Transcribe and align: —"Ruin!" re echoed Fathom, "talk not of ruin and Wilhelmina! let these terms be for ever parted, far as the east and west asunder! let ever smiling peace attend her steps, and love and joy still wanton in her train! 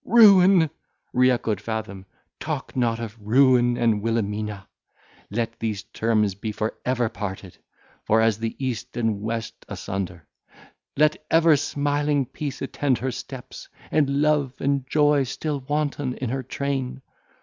—"Ruin!" 0.03 0.71
re 1.13 1.29
echoed 1.29 1.61
Fathom, 1.61 2.07
"talk 2.39 2.75
not 2.75 2.99
of 2.99 3.19
ruin 3.21 3.77
and 3.77 4.01
Wilhelmina! 4.01 4.67
let 5.29 5.59
these 5.59 5.83
terms 5.93 6.33
be 6.33 6.51
for 6.51 6.73
ever 6.83 7.07
parted, 7.07 7.55
far 8.05 8.19
as 8.19 8.39
the 8.39 8.55
east 8.57 8.97
and 8.97 9.21
west 9.21 9.63
asunder! 9.69 10.25
let 10.97 11.23
ever 11.29 11.55
smiling 11.55 12.25
peace 12.25 12.63
attend 12.63 12.97
her 12.97 13.11
steps, 13.11 13.69
and 13.91 14.23
love 14.23 14.53
and 14.59 14.87
joy 14.89 15.21
still 15.21 15.59
wanton 15.67 16.15
in 16.15 16.29
her 16.31 16.41
train! 16.41 17.03